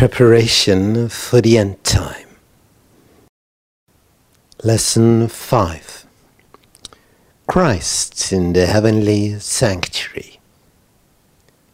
[0.00, 2.26] Preparation for the End Time.
[4.64, 6.06] Lesson 5
[7.46, 10.40] Christ in the Heavenly Sanctuary.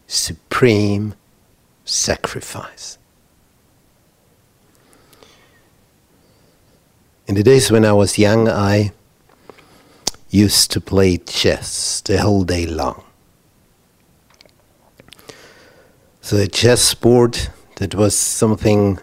[0.07, 1.13] Supreme
[1.85, 2.97] Sacrifice.
[7.27, 8.91] In the days when I was young, I
[10.29, 13.05] used to play chess the whole day long.
[16.19, 18.99] So, a chessboard that was something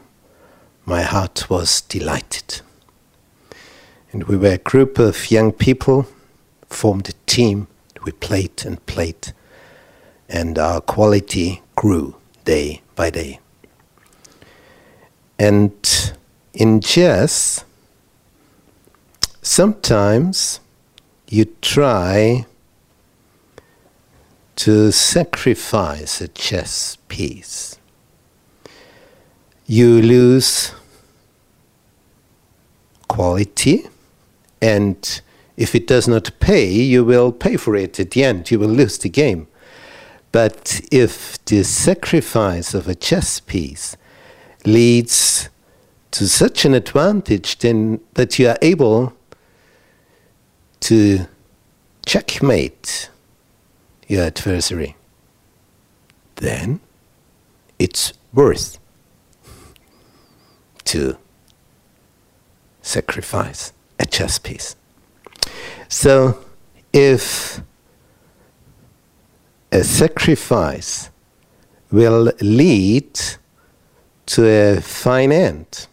[0.84, 2.60] my heart was delighted.
[4.10, 6.09] And we were a group of young people,
[6.69, 7.69] formed a team,
[8.05, 9.33] we played and played,
[10.28, 13.38] and our quality grew day by day.
[15.38, 16.12] And
[16.52, 17.64] in chess,
[19.41, 20.59] sometimes
[21.28, 22.47] you try
[24.56, 27.78] to sacrifice a chess piece
[29.66, 30.73] you lose
[33.08, 33.86] quality
[34.61, 35.20] and
[35.56, 38.50] if it does not pay, you will pay for it at the end.
[38.50, 39.47] You will lose the game.
[40.33, 43.97] But if the sacrifice of a chess piece
[44.64, 45.48] leads
[46.11, 49.12] to such an advantage, then that you are able
[50.80, 51.27] to
[52.05, 53.11] checkmate
[54.08, 54.96] your adversary,
[56.36, 56.80] then
[57.78, 58.78] it's worth
[60.95, 61.19] to
[62.81, 64.77] sacrifice a chess piece.
[65.89, 66.39] So,
[66.92, 67.61] if
[69.73, 71.11] a sacrifice
[71.91, 73.11] will lead
[74.27, 75.89] to a fine end,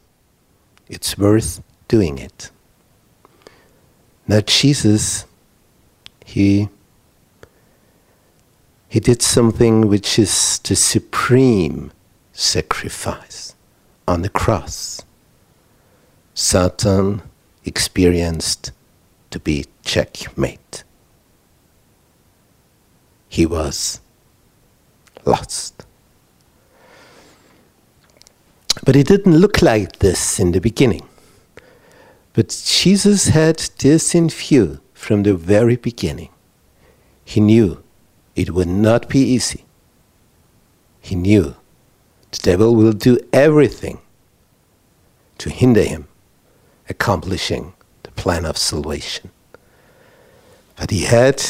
[0.88, 2.52] it's worth doing it.
[4.28, 5.26] Now, Jesus,
[6.24, 6.70] he,
[8.88, 11.92] he did something which is the supreme
[12.34, 13.56] sacrifice
[14.08, 15.02] on the cross,
[16.34, 17.22] Satan
[17.66, 18.72] experienced
[19.30, 20.84] to be checkmate.
[23.30, 24.02] He was
[25.26, 25.86] lost.
[28.84, 31.08] But it didn't look like this in the beginning.
[32.34, 36.30] But Jesus had this in view from the very beginning.
[37.24, 37.84] He knew
[38.36, 39.66] it would not be easy.
[41.02, 41.56] He knew
[42.32, 44.00] the devil will do everything
[45.38, 46.08] to hinder him
[46.90, 49.32] accomplishing the plan of salvation.
[50.76, 51.44] But he had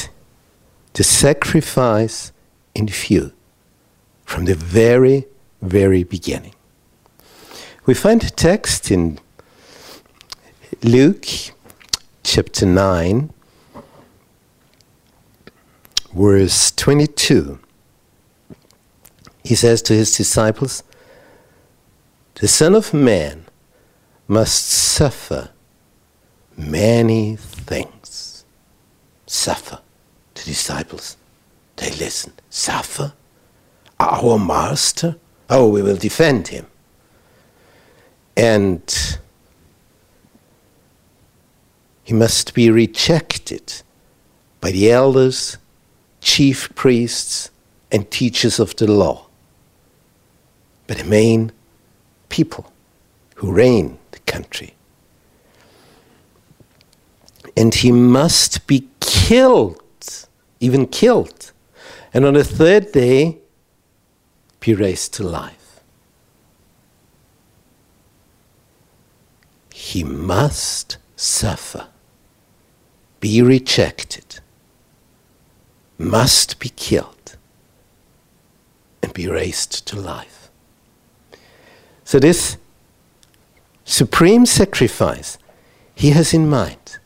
[0.93, 2.31] to sacrifice
[2.75, 3.31] in view
[4.25, 5.27] from the very,
[5.61, 6.55] very beginning.
[7.85, 9.19] We find a text in
[10.83, 11.27] Luke
[12.23, 13.33] chapter 9,
[16.13, 17.59] verse 22
[19.43, 20.83] he says to his disciples,
[22.35, 23.45] The Son of Man
[24.27, 25.49] must suffer
[26.55, 28.45] many things.
[29.25, 29.79] Suffer.
[30.35, 31.17] The disciples,
[31.77, 32.33] they listen.
[32.49, 33.13] Suffer?
[33.99, 35.17] Our master?
[35.49, 36.67] Oh, we will defend him.
[38.37, 39.19] And
[42.03, 43.81] he must be rejected
[44.59, 45.57] by the elders,
[46.21, 47.49] chief priests,
[47.91, 49.27] and teachers of the law
[50.91, 51.53] but the main
[52.27, 52.69] people
[53.35, 54.73] who reign the country.
[57.55, 59.81] And he must be killed,
[60.59, 61.53] even killed,
[62.13, 63.37] and on the third day
[64.59, 65.79] be raised to life.
[69.73, 71.87] He must suffer,
[73.21, 74.41] be rejected,
[75.97, 77.37] must be killed,
[79.01, 80.40] and be raised to life.
[82.11, 82.57] So, this
[83.85, 85.37] supreme sacrifice
[85.95, 86.99] he has in mind.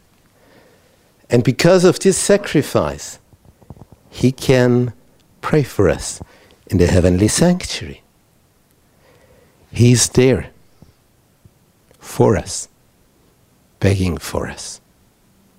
[1.29, 3.19] And because of this sacrifice,
[4.09, 4.93] he can
[5.41, 6.23] pray for us
[6.65, 8.01] in the heavenly sanctuary.
[9.71, 10.49] He is there
[11.99, 12.67] for us,
[13.79, 14.81] begging for us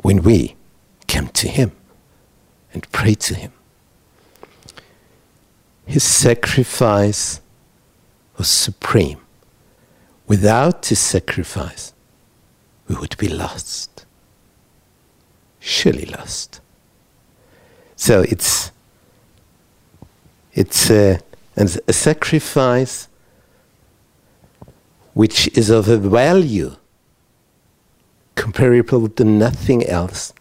[0.02, 0.56] when we
[1.06, 1.70] come to him
[2.74, 3.52] and pray to him.
[5.86, 7.40] His sacrifice
[8.36, 9.20] was supreme.
[10.26, 11.92] Without this sacrifice,
[12.88, 14.04] we would be lost.
[15.60, 16.60] Surely lost.
[17.94, 18.72] So it's
[20.52, 21.20] it's a,
[21.56, 23.08] a sacrifice
[25.14, 26.76] which is of a value
[28.34, 30.32] comparable to nothing else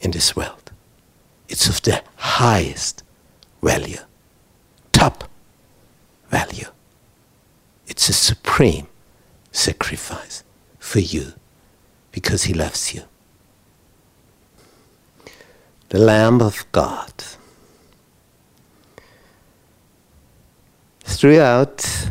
[0.00, 0.72] in this world.
[1.48, 3.02] It's of the highest
[3.62, 4.00] value,
[4.92, 5.24] top
[6.28, 6.68] value
[7.86, 8.86] It's a supreme
[9.52, 10.44] sacrifice
[10.78, 11.34] for you
[12.12, 13.02] because He loves you.
[15.90, 17.12] The Lamb of God.
[21.04, 22.10] Throughout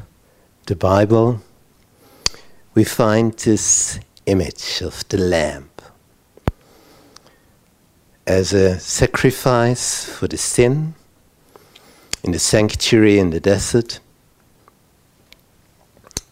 [0.68, 1.42] the Bible,
[2.74, 5.70] we find this image of the Lamb
[8.26, 10.96] as a sacrifice for the sin
[12.24, 14.00] in the sanctuary in the desert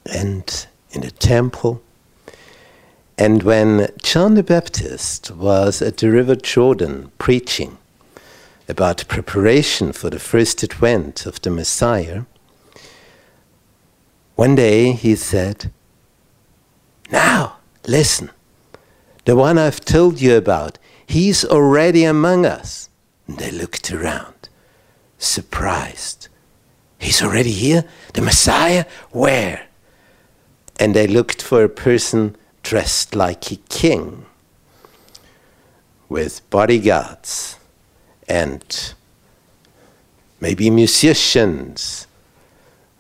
[0.06, 1.81] and in the temple.
[3.18, 7.77] And when John the Baptist was at the River Jordan preaching
[8.68, 12.24] about preparation for the first advent of the Messiah,
[14.36, 15.71] one day he said,
[17.12, 17.57] Now,
[17.88, 18.31] listen,
[19.25, 22.89] the one I've told you about, he's already among us.
[23.27, 24.50] And they looked around,
[25.19, 26.27] surprised.
[26.97, 27.86] He's already here?
[28.13, 28.86] The Messiah?
[29.12, 29.68] Where?
[30.81, 34.25] And they looked for a person dressed like a king,
[36.10, 37.57] with bodyguards
[38.28, 38.94] and
[40.42, 42.07] maybe musicians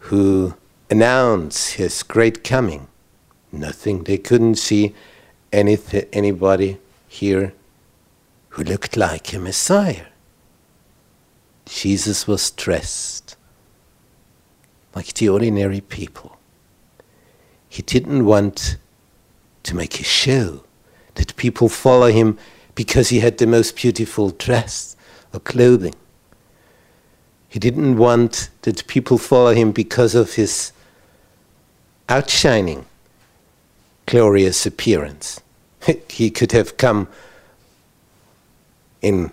[0.09, 0.53] who
[0.91, 2.87] announce his great coming.
[3.51, 4.03] Nothing.
[4.03, 4.93] They couldn't see
[5.51, 7.53] anyth- anybody here
[8.49, 10.05] who looked like a Messiah.
[11.65, 13.35] Jesus was dressed
[14.93, 16.37] like the ordinary people.
[17.71, 18.75] He didn't want
[19.63, 20.65] to make a show
[21.15, 22.37] that people follow him
[22.75, 24.97] because he had the most beautiful dress
[25.33, 25.95] or clothing.
[27.47, 30.73] He didn't want that people follow him because of his
[32.09, 32.87] outshining,
[34.05, 35.39] glorious appearance.
[36.09, 37.07] he could have come
[39.01, 39.31] in,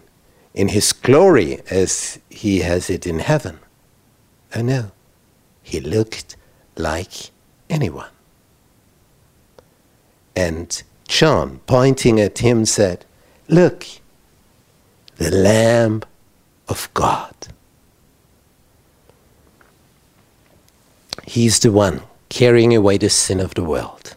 [0.55, 3.59] in his glory as he has it in heaven.
[4.55, 4.93] Oh no,
[5.61, 6.37] he looked
[6.77, 7.31] like
[7.69, 8.11] anyone.
[10.39, 13.05] And John, pointing at him, said,
[13.49, 13.85] Look,
[15.17, 16.05] the Lamb
[16.69, 17.35] of God.
[21.27, 24.15] He's the one carrying away the sin of the world.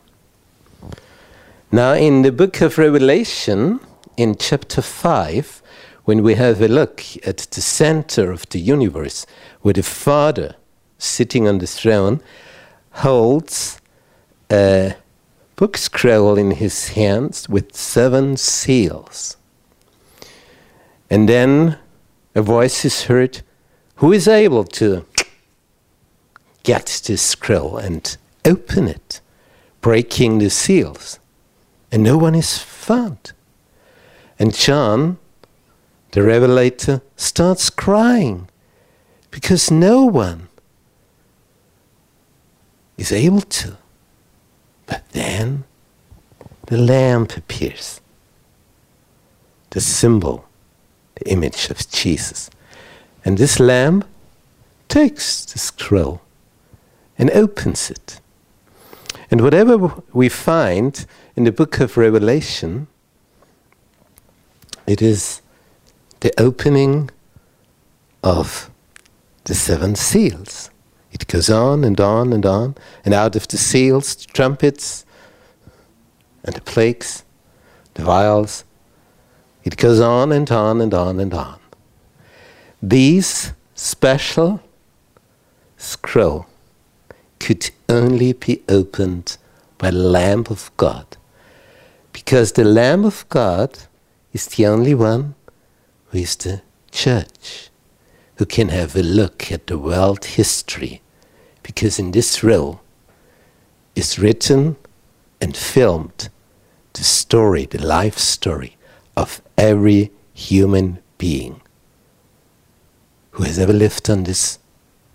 [1.71, 3.79] Now, in the book of Revelation,
[4.15, 5.63] in chapter 5,
[6.05, 9.25] when we have a look at the center of the universe,
[9.61, 10.55] where the Father,
[10.99, 12.21] sitting on the throne,
[12.91, 13.81] holds
[14.51, 14.93] a
[15.55, 19.37] book scroll in his hands with seven seals.
[21.09, 21.77] And then
[22.33, 23.41] a voice is heard
[23.95, 25.05] who is able to
[26.63, 29.21] get this scroll and open it,
[29.81, 31.19] breaking the seals.
[31.91, 33.33] And no one is found.
[34.39, 35.17] And John,
[36.11, 38.47] the revelator, starts crying
[39.29, 40.47] because no one
[42.97, 43.77] is able to.
[44.91, 45.63] But then
[46.65, 48.01] the lamp appears,
[49.69, 50.43] the symbol,
[51.15, 52.49] the image of Jesus.
[53.23, 54.05] And this lamp
[54.89, 56.19] takes the scroll
[57.17, 58.19] and opens it.
[59.29, 59.77] And whatever
[60.11, 61.05] we find
[61.37, 62.87] in the book of Revelation,
[64.85, 65.41] it is
[66.19, 67.09] the opening
[68.25, 68.69] of
[69.45, 70.69] the seven seals.
[71.11, 75.05] It goes on and on and on, and out of the seals, the trumpets,
[76.43, 77.23] and the plagues,
[77.93, 78.63] the vials,
[79.63, 81.59] it goes on and on and on and on.
[82.81, 84.61] These special
[85.77, 86.47] scroll
[87.39, 89.37] could only be opened
[89.77, 91.17] by the Lamb of God,
[92.13, 93.77] because the Lamb of God
[94.33, 95.35] is the only one
[96.07, 97.69] who is the church
[98.35, 101.01] who can have a look at the world history,
[101.63, 102.81] because in this roll
[103.95, 104.75] is written
[105.39, 106.29] and filmed
[106.93, 108.77] the story, the life story
[109.15, 111.61] of every human being
[113.31, 114.59] who has ever lived on this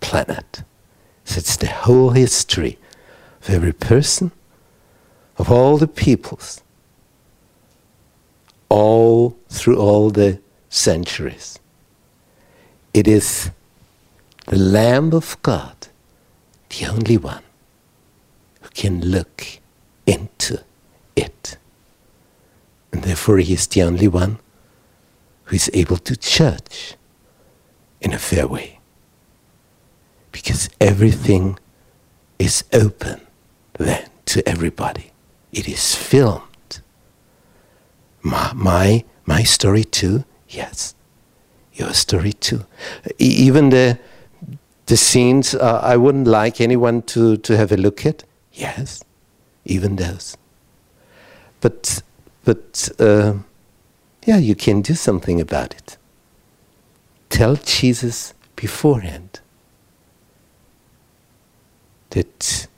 [0.00, 0.62] planet.
[1.24, 2.78] So it's the whole history
[3.42, 4.32] of every person,
[5.38, 6.62] of all the peoples,
[8.68, 11.58] all through all the centuries.
[12.94, 13.50] It is
[14.46, 15.75] the Lamb of God,
[16.70, 17.42] the only one
[18.61, 19.61] who can look
[20.06, 20.62] into
[21.14, 21.56] it.
[22.92, 24.38] And therefore, he is the only one
[25.44, 26.96] who is able to judge
[28.00, 28.78] in a fair way.
[30.32, 31.58] Because everything
[32.38, 33.20] is open
[33.78, 35.12] then to everybody,
[35.52, 36.80] it is filmed.
[38.23, 40.96] My, my, my story too, yes
[41.78, 42.64] your story too.
[43.18, 43.99] Even the,
[44.87, 48.25] The scenes uh, I wouldn't like anyone to, to have a look at?
[48.52, 49.02] Yes,
[49.64, 50.37] even those.
[51.61, 52.02] But,
[52.45, 53.35] but uh,
[54.25, 55.97] yeah, you can do something about it.
[57.28, 59.40] Tell Jesus beforehand
[62.11, 62.69] that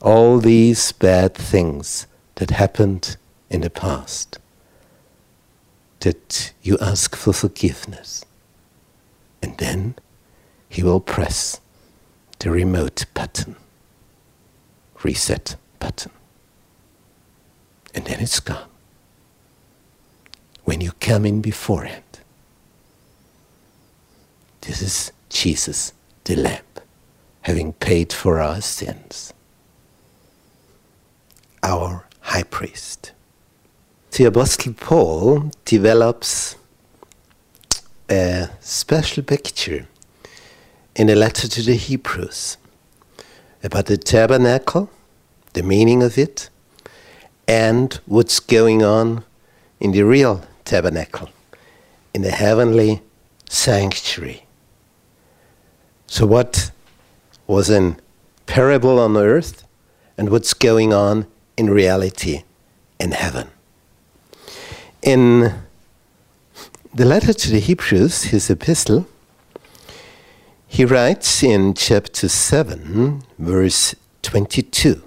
[0.00, 2.06] all these bad things
[2.36, 3.16] that happened
[3.50, 4.38] in the past,
[6.00, 8.24] that you ask for forgiveness.
[9.42, 9.94] And then
[10.70, 11.60] he will press
[12.38, 13.56] the remote button,
[15.02, 16.12] reset button.
[17.92, 18.68] And then it's gone.
[20.64, 22.20] When you come in beforehand,
[24.60, 26.62] this is Jesus, the Lamb,
[27.42, 29.34] having paid for our sins.
[31.64, 33.10] Our high priest.
[34.12, 36.54] The Apostle Paul develops
[38.08, 39.88] a special picture
[40.96, 42.56] in a letter to the Hebrews
[43.62, 44.90] about the tabernacle,
[45.52, 46.50] the meaning of it,
[47.46, 49.24] and what's going on
[49.78, 51.30] in the real tabernacle,
[52.14, 53.02] in the heavenly
[53.48, 54.46] sanctuary.
[56.06, 56.70] So, what
[57.46, 57.96] was in
[58.46, 59.64] parable on earth
[60.18, 62.44] and what's going on in reality
[62.98, 63.48] in heaven?
[65.02, 65.54] In
[66.92, 69.06] the letter to the Hebrews, his epistle,
[70.72, 75.02] he writes in chapter 7, verse 22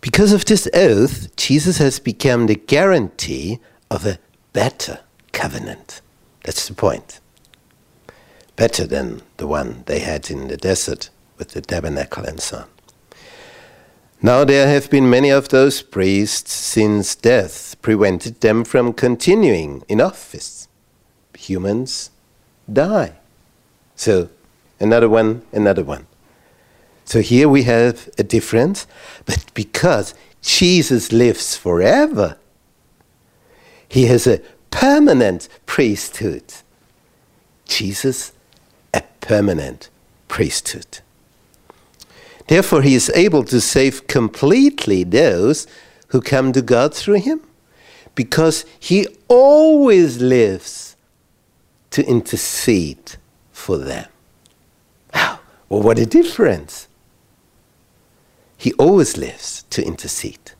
[0.00, 3.58] Because of this oath, Jesus has become the guarantee
[3.90, 4.20] of a
[4.52, 5.00] better
[5.32, 6.02] covenant.
[6.44, 7.18] That's the point.
[8.54, 12.68] Better than the one they had in the desert with the tabernacle and so on.
[14.22, 20.00] Now there have been many of those priests since death prevented them from continuing in
[20.00, 20.68] office.
[21.36, 22.10] Humans
[22.72, 23.12] die.
[23.96, 24.28] So,
[24.80, 26.06] another one, another one.
[27.04, 28.86] So here we have a difference,
[29.26, 32.38] but because Jesus lives forever,
[33.88, 34.40] he has a
[34.70, 36.54] permanent priesthood.
[37.66, 38.32] Jesus,
[38.92, 39.90] a permanent
[40.28, 41.00] priesthood.
[42.48, 45.66] Therefore, he is able to save completely those
[46.08, 47.40] who come to God through him,
[48.14, 50.93] because he always lives
[51.94, 53.12] to intercede
[53.52, 54.08] for them.
[55.14, 56.88] Wow, well, what a difference!
[58.56, 60.50] He always lives to intercede.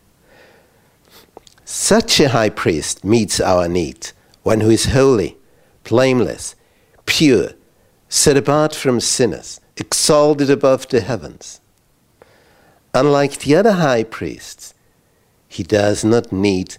[1.64, 4.12] Such a high priest meets our need,
[4.44, 5.36] one who is holy,
[5.82, 6.54] blameless,
[7.04, 7.48] pure,
[8.08, 11.60] set apart from sinners, exalted above the heavens.
[12.94, 14.72] Unlike the other high priests,
[15.48, 16.76] he does not need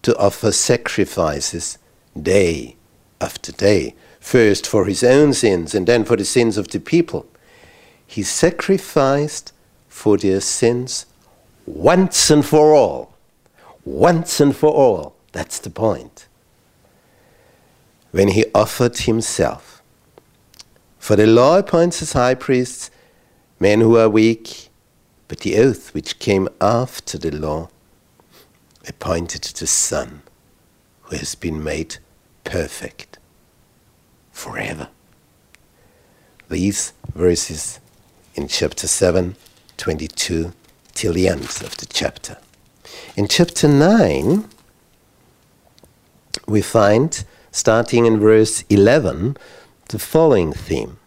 [0.00, 1.76] to offer sacrifices
[2.18, 2.77] day
[3.20, 7.26] after day, first for his own sins and then for the sins of the people.
[8.06, 9.52] He sacrificed
[9.88, 11.06] for their sins
[11.66, 13.14] once and for all.
[13.84, 15.14] Once and for all.
[15.32, 16.26] That's the point.
[18.10, 19.82] When he offered himself.
[20.98, 22.90] For the law appoints as high priests
[23.60, 24.68] men who are weak,
[25.26, 27.68] but the oath which came after the law
[28.86, 30.22] appointed the Son
[31.02, 31.96] who has been made
[32.44, 33.07] perfect
[34.38, 34.88] forever.
[36.48, 37.80] These verses
[38.34, 39.34] in chapter 7,
[39.76, 40.52] 22
[40.94, 42.38] till the end of the chapter.
[43.16, 44.48] In chapter 9,
[46.46, 49.36] we find, starting in verse 11,
[49.88, 50.98] the following theme.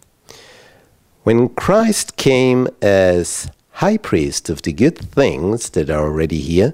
[1.23, 6.73] When Christ came as high priest of the good things that are already here,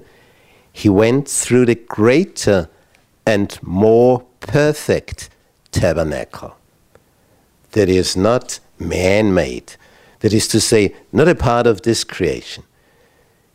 [0.74, 2.68] he went through the greater
[3.26, 5.30] and more perfect
[5.80, 6.58] tabernacle
[7.72, 9.74] that is not man made,
[10.20, 12.64] that is to say, not a part of this creation.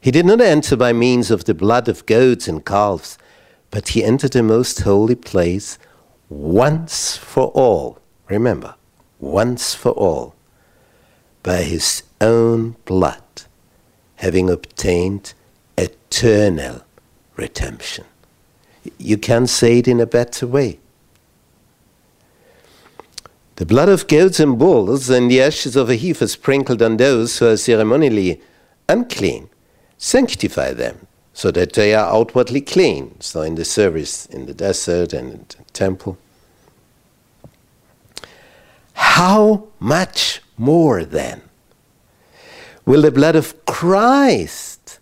[0.01, 3.19] He did not enter by means of the blood of goats and calves,
[3.71, 5.79] but he entered the most holy place
[6.29, 7.99] once for all.
[8.29, 8.75] Remember,
[9.19, 10.35] once for all,
[11.43, 13.23] by his own blood,
[14.17, 15.35] having obtained
[15.77, 16.83] eternal
[17.37, 18.05] redemption.
[18.99, 20.79] You can't say it in a better way.
[23.57, 27.39] The blood of goats and bulls and the ashes of a heifer sprinkled on those
[27.39, 28.41] who are ceremonially
[28.89, 29.51] unclean
[29.99, 33.21] sanctify them so that they are outwardly clean.
[33.21, 36.19] So, in the service in the desert and in the temple.
[38.95, 41.43] How much more then
[42.85, 44.99] will the blood of Christ,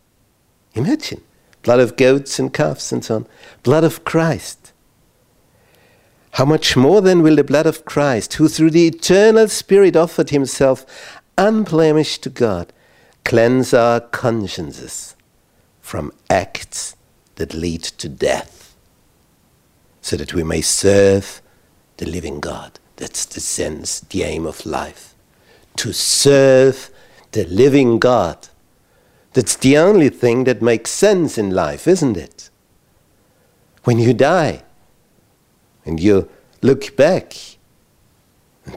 [0.74, 1.22] imagine,
[1.62, 3.26] blood of goats and calves and so on,
[3.62, 4.59] blood of Christ,
[6.32, 10.30] how much more then will the blood of Christ, who through the eternal Spirit offered
[10.30, 12.72] himself unblemished to God,
[13.24, 15.16] cleanse our consciences
[15.80, 16.94] from acts
[17.36, 18.76] that lead to death,
[20.00, 21.42] so that we may serve
[21.96, 22.78] the living God.
[22.96, 25.14] That's the sense, the aim of life.
[25.76, 26.90] To serve
[27.32, 28.48] the living God.
[29.32, 32.50] That's the only thing that makes sense in life, isn't it?
[33.84, 34.64] When you die
[35.90, 36.28] and you
[36.62, 37.34] look back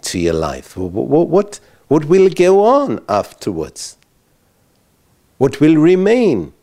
[0.01, 3.98] to your life, what, what, what will go on afterwards?
[5.38, 6.53] What will remain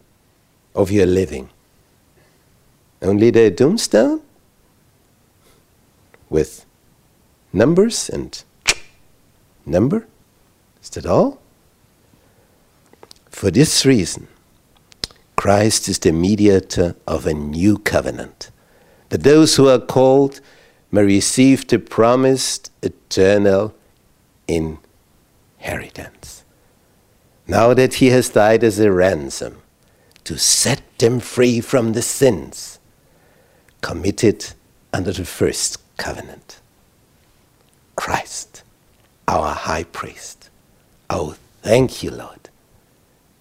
[0.74, 1.50] of your living?
[3.00, 4.22] Only the tombstone
[6.28, 6.66] with
[7.52, 8.42] numbers and
[9.64, 10.08] number?
[10.82, 11.40] Is that all?
[13.28, 14.26] For this reason,
[15.36, 18.50] Christ is the mediator of a new covenant,
[19.10, 20.40] that those who are called
[20.90, 23.74] may receive the promised eternal
[24.48, 26.44] inheritance.
[27.46, 29.62] Now that he has died as a ransom
[30.24, 32.78] to set them free from the sins
[33.80, 34.54] committed
[34.92, 36.60] under the first covenant.
[37.96, 38.62] Christ,
[39.26, 40.50] our high priest.
[41.08, 42.48] Oh, thank you, Lord,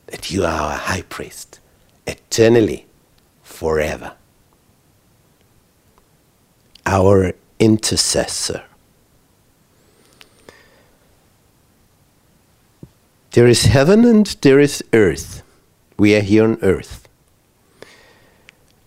[0.08, 1.60] that you are our high priest
[2.08, 2.86] eternally,
[3.44, 4.14] forever.
[6.90, 8.64] Our intercessor.
[13.34, 15.44] There is heaven and there is earth.
[16.00, 17.08] We are here on earth.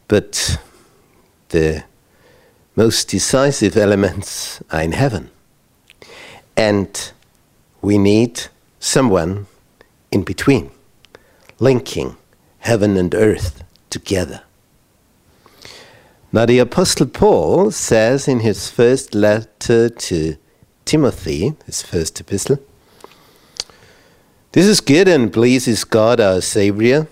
[0.08, 0.58] But
[1.50, 1.84] the
[2.74, 5.30] most decisive elements are in heaven.
[6.56, 7.12] And
[7.82, 8.48] we need
[8.80, 9.46] someone
[10.10, 10.72] in between,
[11.60, 12.16] linking
[12.58, 14.42] heaven and earth together.
[16.34, 20.36] Now, the Apostle Paul says in his first letter to
[20.86, 22.58] Timothy, his first epistle,
[24.52, 27.06] this is good and pleases God our Savior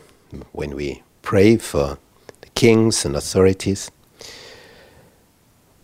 [0.53, 1.99] when we pray for
[2.41, 3.91] the kings and authorities.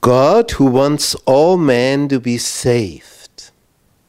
[0.01, 3.51] God who wants all men to be saved.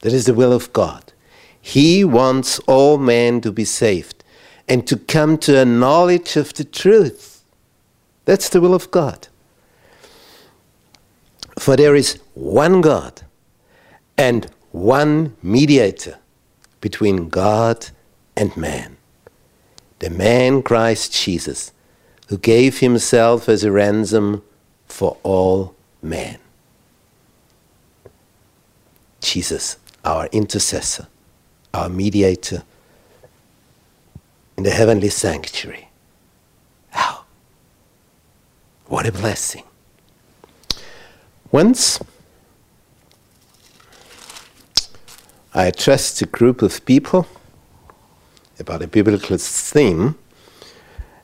[0.01, 1.11] That is the will of God.
[1.59, 4.23] He wants all men to be saved
[4.69, 7.36] and to come to a knowledge of the truth.
[8.27, 9.29] That's the will of God.
[11.57, 13.21] For there is one God
[14.17, 16.19] and one mediator
[16.81, 17.87] between God
[18.35, 18.97] and man.
[19.99, 21.71] The man Christ Jesus,
[22.27, 24.43] who gave himself as a ransom
[24.87, 26.37] for all men.
[29.21, 31.07] Jesus, our intercessor,
[31.73, 32.63] our mediator
[34.57, 35.86] in the heavenly sanctuary.
[38.87, 39.63] What a blessing.
[41.51, 41.99] Once
[45.53, 47.27] I addressed a group of people
[48.57, 50.15] about a biblical theme,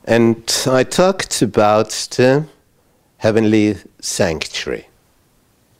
[0.04, 2.44] and I talked about the
[3.16, 4.88] heavenly sanctuary.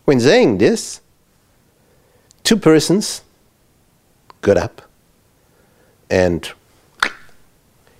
[0.07, 1.03] When saying this,
[2.45, 3.21] two persons
[4.41, 4.81] got up
[6.09, 6.51] and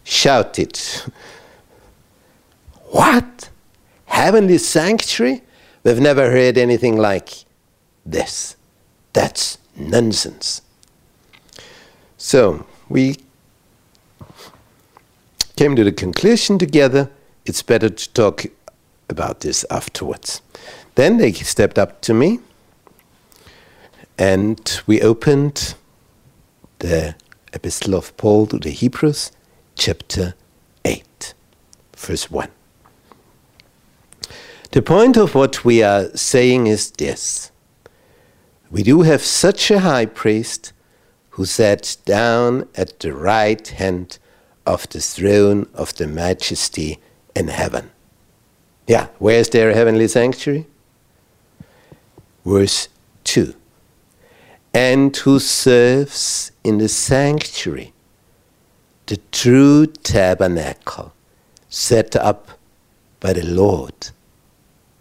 [0.05, 0.81] shouted,
[2.85, 3.51] What?
[4.15, 5.43] Heavenly sanctuary,
[5.83, 7.45] we've never heard anything like
[8.07, 8.57] this.
[9.13, 10.63] That's nonsense.
[12.17, 13.17] So we
[15.57, 17.11] came to the conclusion together
[17.47, 18.47] it's better to talk
[19.11, 20.41] about this afterwards.
[20.95, 22.39] Then they stepped up to me
[24.17, 25.75] and we opened
[26.79, 27.15] the
[27.53, 29.33] Epistle of Paul to the Hebrews,
[29.77, 30.35] chapter
[30.85, 31.35] 8,
[31.97, 32.49] verse 1.
[34.75, 37.53] The point of what we are saying is this
[38.73, 40.73] we do have such a high priest
[41.31, 44.19] who sat down at the right hand
[44.67, 46.99] of the throne of the majesty
[47.37, 47.93] in heaven.
[48.89, 50.67] Yeah, where is their heavenly sanctuary?
[52.45, 52.89] Verse
[53.23, 53.55] 2
[54.75, 57.93] And who serves in the sanctuary,
[59.07, 61.13] the true tabernacle
[61.69, 62.59] set up
[63.21, 64.11] by the Lord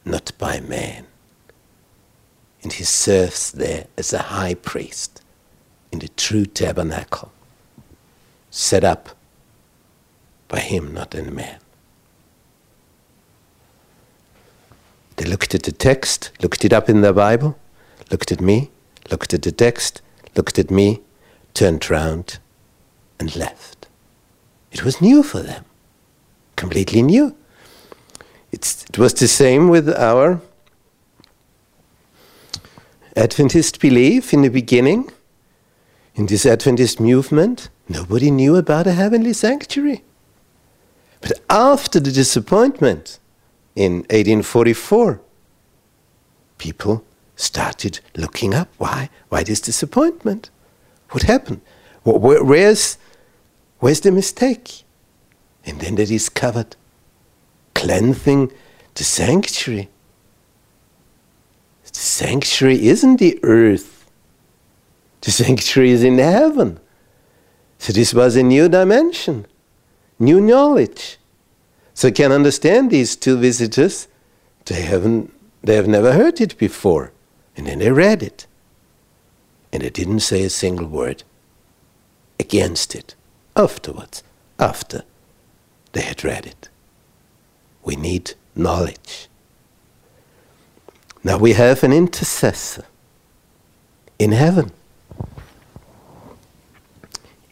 [0.05, 1.05] not by man.
[2.61, 5.21] And he serves there as a high priest
[5.91, 7.31] in the true tabernacle,
[8.49, 9.09] set up
[10.47, 11.59] by him, not in man.
[15.17, 17.57] They looked at the text, looked it up in the Bible,
[18.09, 18.71] looked at me,
[19.11, 20.01] looked at the text,
[20.35, 21.01] looked at me,
[21.53, 22.39] turned round,
[23.19, 23.87] and left.
[24.71, 25.65] It was new for them,
[26.55, 27.35] completely new.
[28.53, 30.39] It's, it was the same with our
[33.15, 35.11] Adventist belief in the beginning,
[36.13, 40.03] in this Adventist movement, nobody knew about a heavenly sanctuary.
[41.19, 43.17] But after the disappointment
[43.75, 45.19] in 1844,
[46.59, 47.03] people
[47.35, 48.69] started looking up.
[48.77, 49.09] Why?
[49.29, 50.51] Why this disappointment?
[51.09, 51.61] What happened?
[52.03, 52.99] Where, where's,
[53.79, 54.83] where's the mistake?
[55.65, 56.75] And then they discovered
[57.83, 58.49] cleansing
[58.95, 59.89] the sanctuary.
[61.83, 64.09] The sanctuary isn't the earth.
[65.19, 66.79] The sanctuary is in heaven.
[67.79, 69.45] So this was a new dimension,
[70.17, 71.17] new knowledge.
[71.93, 74.07] So I can understand these two visitors.
[74.65, 77.11] They haven't they have never heard it before.
[77.57, 78.47] And then they read it.
[79.73, 81.23] And they didn't say a single word
[82.39, 83.15] against it
[83.55, 84.23] afterwards,
[84.57, 85.03] after
[85.91, 86.69] they had read it.
[87.83, 89.27] We need knowledge.
[91.23, 92.85] Now we have an intercessor
[94.19, 94.71] in heaven.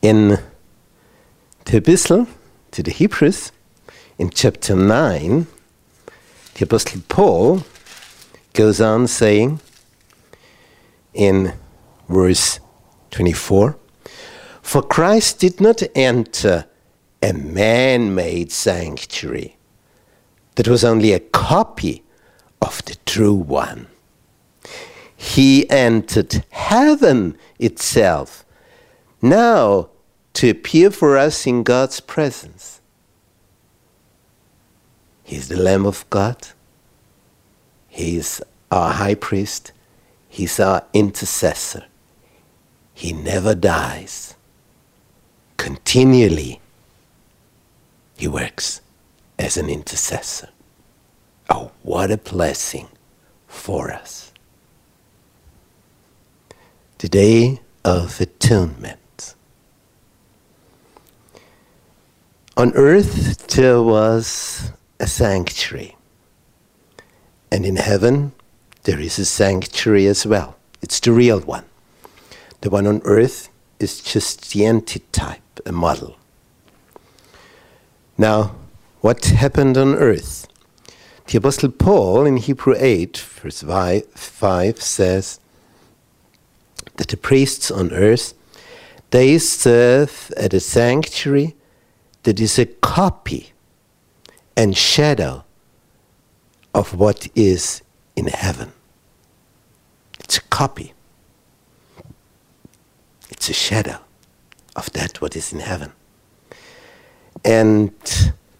[0.01, 0.39] In
[1.65, 2.27] the epistle
[2.71, 3.51] to the Hebrews,
[4.17, 5.47] in chapter 9,
[6.55, 7.63] the Apostle Paul
[8.53, 9.59] goes on saying
[11.13, 11.53] in
[12.09, 12.59] verse
[13.11, 13.77] 24
[14.61, 16.65] For Christ did not enter
[17.21, 19.55] a man made sanctuary
[20.55, 22.03] that was only a copy
[22.61, 23.87] of the true one.
[25.15, 28.45] He entered heaven itself
[29.21, 29.89] now
[30.33, 32.81] to appear for us in God's presence.
[35.23, 36.47] He is the Lamb of God.
[37.87, 39.71] He is our high priest.
[40.27, 41.85] He is our intercessor.
[42.93, 44.35] He never dies.
[45.57, 46.59] Continually,
[48.17, 48.81] he works
[49.41, 50.49] as an intercessor.
[51.49, 52.87] Oh, what a blessing
[53.47, 54.31] for us.
[56.99, 59.33] The day of atonement.
[62.55, 65.97] On earth there was a sanctuary,
[67.51, 68.33] and in heaven
[68.83, 70.55] there is a sanctuary as well.
[70.83, 71.65] It's the real one.
[72.61, 73.49] The one on earth
[73.79, 76.17] is just the antitype, a model.
[78.19, 78.55] Now,
[79.01, 80.47] what happened on earth?
[81.27, 85.39] The Apostle Paul in Hebrew 8, verse 5 says
[86.95, 88.33] that the priests on earth
[89.11, 91.55] they serve at a sanctuary
[92.23, 93.51] that is a copy
[94.55, 95.43] and shadow
[96.73, 97.81] of what is
[98.15, 98.71] in heaven.
[100.19, 100.93] It's a copy.
[103.29, 103.99] It's a shadow
[104.75, 105.91] of that what is in heaven.
[107.43, 107.91] And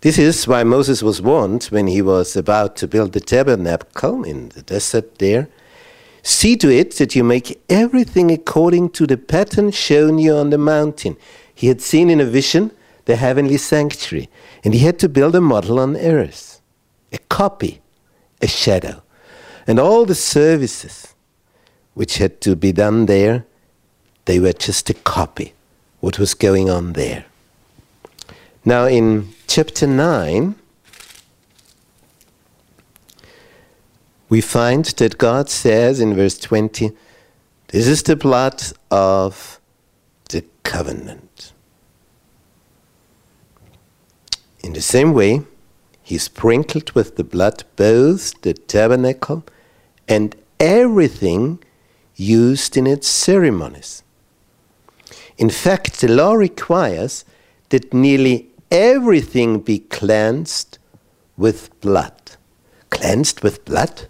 [0.02, 4.50] this is why Moses was warned when he was about to build the tabernacle in
[4.50, 5.48] the desert there.
[6.24, 10.58] See to it that you make everything according to the pattern shown you on the
[10.58, 11.18] mountain.
[11.54, 12.72] He had seen in a vision
[13.06, 14.30] the heavenly sanctuary,
[14.64, 16.62] and he had to build a model on earth,
[17.12, 17.82] a copy,
[18.42, 19.04] a shadow.
[19.68, 21.14] And all the services
[21.94, 23.46] which had to be done there,
[24.26, 25.54] they were just a copy
[26.00, 27.26] what was going on there.
[28.64, 30.54] Now in chapter 9,
[34.30, 36.92] we find that God says in verse 20,
[37.70, 39.60] This is the blood of
[40.30, 41.54] the covenant.
[44.64, 45.42] In the same way,
[46.04, 49.44] he sprinkled with the blood both the tabernacle
[50.08, 51.58] and everything
[52.16, 54.04] used in its ceremonies.
[55.40, 57.26] In fact, the law requires
[57.70, 60.78] that nearly everything be cleansed
[61.38, 62.14] with blood.
[62.90, 64.08] Cleansed with blood?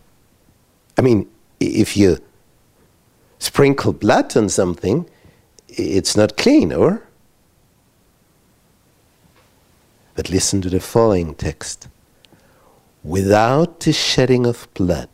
[0.97, 2.19] I mean, if you
[3.39, 5.09] sprinkle blood on something,
[5.67, 7.03] it's not clean, or?
[10.15, 11.87] But listen to the following text.
[13.03, 15.09] Without the shedding of blood,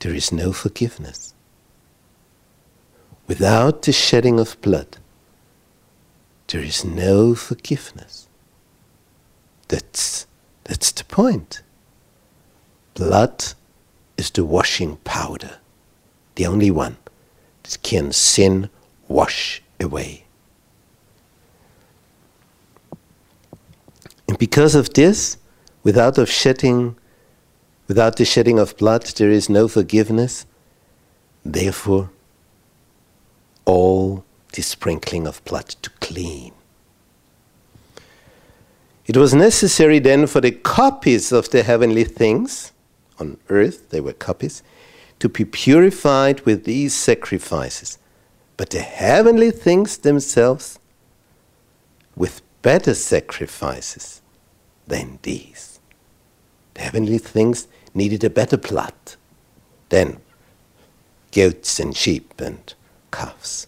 [0.00, 1.32] there is no forgiveness.
[3.26, 4.98] Without the shedding of blood,
[6.50, 8.28] there is no forgiveness.
[9.68, 10.26] That's,
[10.64, 11.62] that's the point.
[12.94, 13.54] Blood
[14.16, 15.58] is the washing powder,
[16.34, 16.96] the only one
[17.62, 18.68] that can sin
[19.08, 20.24] wash away.
[24.28, 25.38] And because of this,
[25.82, 26.96] without of shedding
[27.90, 30.46] Without the shedding of blood, there is no forgiveness.
[31.44, 32.12] Therefore,
[33.64, 36.52] all the sprinkling of blood to clean.
[39.06, 42.72] It was necessary then for the copies of the heavenly things
[43.18, 44.62] on earth, they were copies,
[45.18, 47.98] to be purified with these sacrifices,
[48.56, 50.78] but the heavenly things themselves
[52.16, 54.22] with better sacrifices
[54.86, 55.80] than these.
[56.74, 58.94] The heavenly things needed a better blood
[59.88, 60.20] than
[61.32, 62.74] goats and sheep and
[63.10, 63.66] calves.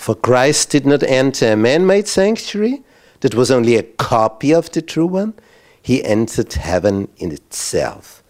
[0.00, 2.82] For Christ did not enter a man made sanctuary
[3.20, 5.34] that was only a copy of the true one.
[5.82, 8.22] He entered heaven in itself,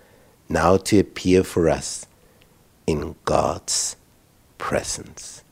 [0.48, 2.06] now to appear for us
[2.88, 3.94] in God's
[4.58, 5.44] presence.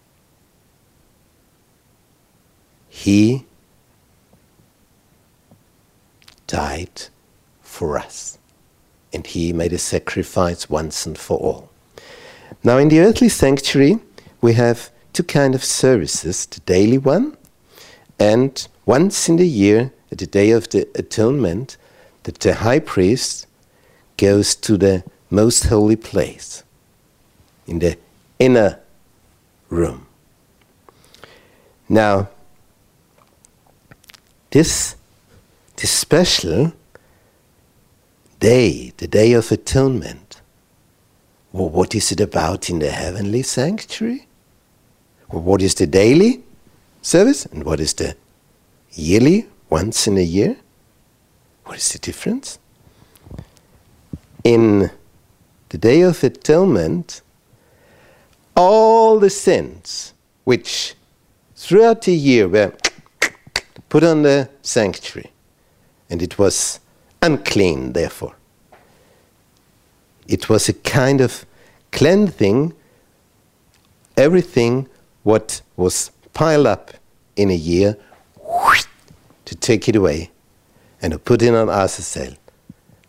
[2.89, 3.47] He
[6.49, 7.03] died
[7.63, 8.39] for us,
[9.13, 11.71] and He made a sacrifice once and for all.
[12.65, 14.01] Now, in the earthly sanctuary,
[14.41, 17.37] we have two kind of services the daily one
[18.21, 21.77] and once in the year at the day of the atonement
[22.23, 23.49] that the high priest
[24.17, 26.63] goes to the most holy place
[27.67, 27.99] in the
[28.39, 28.79] inner
[29.69, 30.07] room.
[31.89, 32.29] Now
[34.51, 34.95] this
[35.75, 36.73] this special
[38.39, 40.41] day the day of atonement
[41.51, 44.28] well, what is it about in the heavenly sanctuary
[45.29, 46.43] what is the daily
[47.03, 48.17] service and what is the
[48.93, 50.57] yearly, once in a year?
[51.65, 52.59] What is the difference?
[54.43, 54.91] In
[55.69, 57.21] the Day of Atonement,
[58.57, 60.15] all the sins
[60.45, 60.95] which
[61.55, 62.73] throughout the year were
[63.89, 65.31] put on the sanctuary,
[66.09, 66.81] and it was
[67.21, 68.35] unclean, therefore.
[70.27, 71.45] It was a kind of
[71.93, 72.73] cleansing
[74.17, 74.89] everything
[75.29, 76.95] what was piled up
[77.37, 77.99] in a year
[79.45, 80.31] to take it away
[81.03, 82.35] and to put it on Azazel,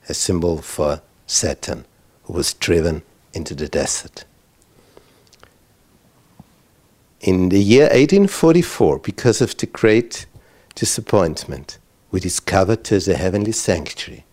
[0.09, 1.85] a symbol for Satan,
[2.23, 3.03] who was driven
[3.33, 4.25] into the desert.
[7.21, 10.25] In the year 1844, because of the great
[10.75, 11.77] disappointment,
[12.11, 14.25] we discovered a heavenly sanctuary.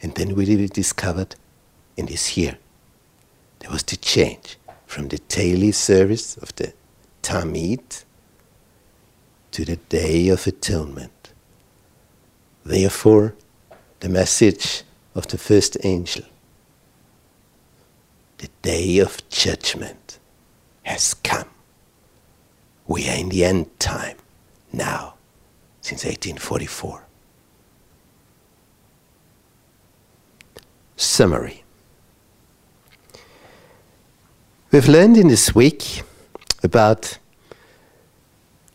[0.00, 1.34] And then we discovered
[1.96, 2.58] in this year
[3.58, 6.72] there was the change from the daily service of the
[7.22, 8.04] Tamid
[9.52, 11.32] to the Day of Atonement.
[12.64, 13.34] Therefore,
[14.00, 14.82] the message
[15.14, 16.24] of the first angel,
[18.38, 20.18] the day of judgment
[20.82, 21.48] has come.
[22.86, 24.16] We are in the end time
[24.72, 25.14] now,
[25.80, 27.04] since 1844.
[30.96, 31.62] Summary.
[34.70, 36.02] We've learned in this week
[36.62, 37.18] about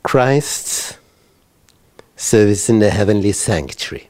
[0.03, 0.97] Christ's
[2.15, 4.09] service in the heavenly sanctuary.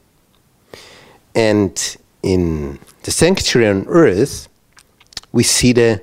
[1.34, 4.48] And in the sanctuary on earth,
[5.32, 6.02] we see the,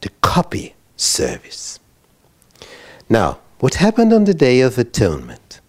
[0.00, 1.78] the copy service.
[3.08, 5.60] Now, what happened on the Day of Atonement?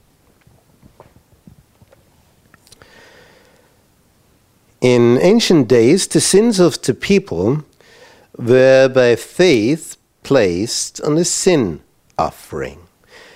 [4.82, 7.64] In ancient days, the sins of the people
[8.38, 9.97] were by faith
[10.28, 11.80] placed on the sin
[12.18, 12.80] offering.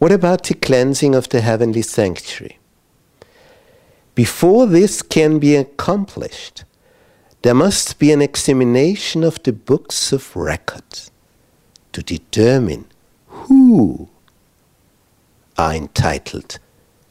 [0.00, 2.58] what about the cleansing of the heavenly sanctuary?
[4.16, 6.64] Before this can be accomplished,
[7.42, 10.82] there must be an examination of the books of record
[11.92, 12.86] to determine
[13.28, 14.08] who
[15.56, 16.58] are entitled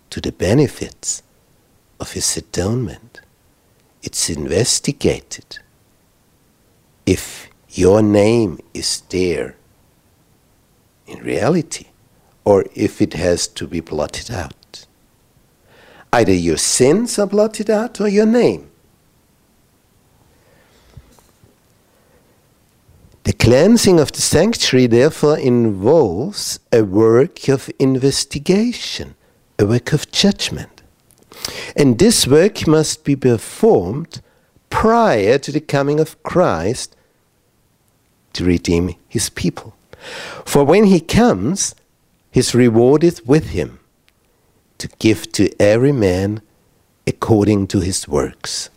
[0.10, 1.24] to the benefits
[1.98, 3.22] of his atonement.
[4.04, 5.60] It's investigated.
[7.06, 9.56] If your name is there
[11.12, 11.88] in reality,
[12.44, 14.86] or if it has to be blotted out.
[16.14, 18.70] Either your sins are blotted out or your name.
[23.24, 29.16] The cleansing of the sanctuary therefore involves a work of investigation,
[29.60, 30.82] a work of judgment.
[31.76, 34.22] And this work must be performed
[34.70, 36.96] prior to the coming of Christ
[38.34, 39.76] to redeem his people.
[40.46, 41.76] For when he comes,
[42.32, 43.80] his reward is with him
[44.78, 46.42] to give to every man
[47.06, 48.70] according to his works.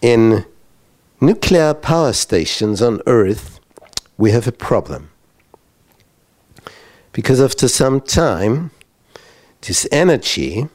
[0.00, 0.44] In
[1.20, 3.58] nuclear power stations on Earth,
[4.16, 5.10] we have a problem.
[7.12, 8.70] Because after some time,
[9.62, 10.68] this energy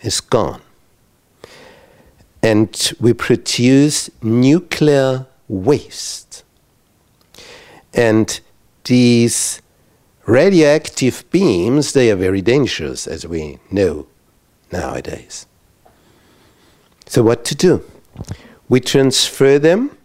[0.00, 0.62] is gone.
[2.44, 6.44] And we produce nuclear waste.
[7.94, 8.38] And
[8.84, 9.62] these
[10.26, 14.08] radioactive beams, they are very dangerous, as we know
[14.70, 15.46] nowadays.
[17.06, 17.82] So, what to do?
[18.68, 19.96] We transfer them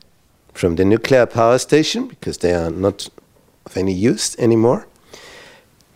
[0.54, 3.10] from the nuclear power station because they are not
[3.66, 4.88] of any use anymore,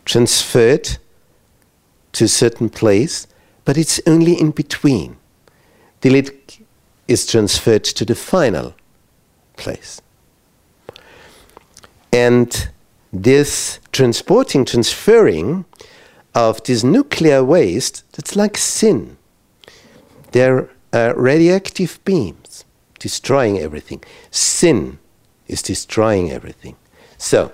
[0.04, 0.98] transferred
[2.12, 3.28] to a certain place,
[3.64, 5.16] but it's only in between
[6.04, 6.60] till it
[7.08, 8.74] is transferred to the final
[9.56, 10.02] place.
[12.12, 12.70] And
[13.14, 15.64] this transporting, transferring
[16.36, 19.16] of this nuclear waste, that's like sin.
[20.34, 22.66] They're uh, radioactive beams
[23.00, 24.04] destroying everything.
[24.30, 25.00] Sin
[25.48, 26.76] is destroying everything.
[27.18, 27.54] So,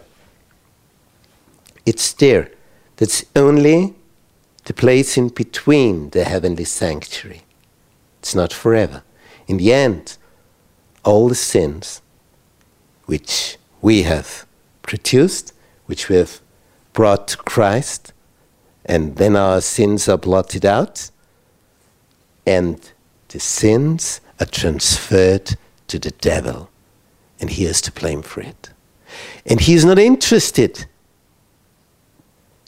[1.86, 2.50] it's there.
[2.98, 3.94] That's only
[4.66, 7.44] the place in between the heavenly sanctuary.
[8.20, 9.04] It's not forever.
[9.48, 10.18] In the end,
[11.04, 12.02] all the sins
[13.06, 14.46] which we have
[14.82, 15.54] produced,
[15.86, 16.42] which we have
[16.94, 18.14] brought to Christ,
[18.86, 21.10] and then our sins are blotted out,
[22.46, 22.92] and
[23.30, 25.56] the sins are transferred
[25.88, 26.70] to the devil,
[27.40, 28.70] and he is to blame for it.
[29.46, 30.86] And he is not interested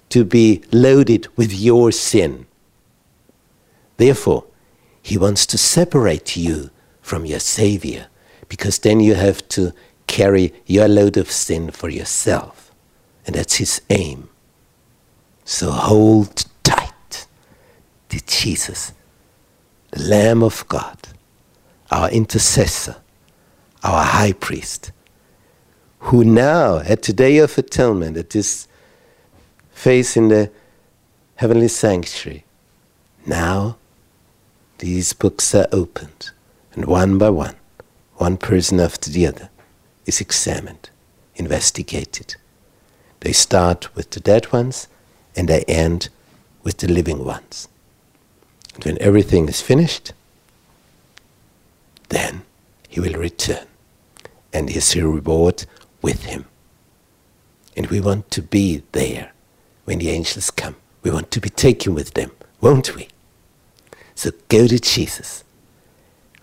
[0.10, 2.46] to be loaded with your sin.
[3.98, 4.46] Therefore,
[5.02, 6.70] he wants to separate you
[7.02, 8.08] from your Savior,
[8.48, 9.74] because then you have to
[10.08, 12.72] carry your load of sin for yourself.
[13.26, 14.30] And that's his aim.
[15.46, 17.28] So hold tight
[18.10, 18.94] to Jesus
[19.92, 20.98] the Lamb of God,
[21.92, 22.96] our intercessor,
[23.84, 24.92] our high priest,
[26.00, 28.68] who now, at the day of atonement, at this
[29.72, 30.50] face in the
[31.36, 32.46] heavenly sanctuary,
[33.26, 33.78] now
[34.82, 36.32] these books are opened,
[36.74, 37.56] and one by one,
[38.16, 39.50] one person after the other
[40.08, 40.90] is examined,
[41.36, 42.36] investigated.
[43.20, 44.88] They start with the dead ones,
[45.36, 46.10] and they end
[46.64, 47.68] with the living ones.
[48.74, 50.14] And when everything is finished,
[52.10, 52.42] then
[52.90, 53.68] he will return
[54.52, 55.66] and his reward
[56.02, 56.46] with him.
[57.78, 59.32] And we want to be there
[59.86, 60.76] when the angels come.
[61.04, 63.10] We want to be taken with them, won't we?
[64.22, 65.44] So go to Jesus.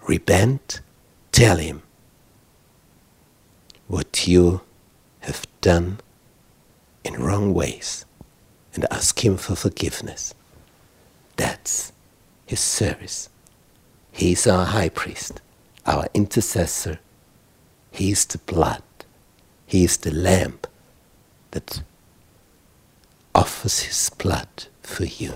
[0.08, 0.80] Repent,
[1.30, 1.82] tell him
[3.86, 4.62] what you
[5.20, 6.00] have done
[7.04, 8.04] in wrong ways,
[8.74, 10.34] and ask him for forgiveness.
[11.36, 11.92] That's
[12.46, 13.28] his service.
[14.10, 15.40] He's our high priest,
[15.86, 16.98] our intercessor.
[17.92, 18.82] He's the blood.
[19.66, 20.58] He's the lamb
[21.52, 21.84] that
[23.36, 25.34] offers his blood for you.